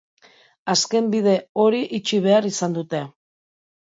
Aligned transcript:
Azken 0.73 1.09
bide 1.15 1.35
hori 1.65 1.83
itxi 1.99 2.21
behar 2.25 2.49
izan 2.51 2.75
dute. 2.79 3.05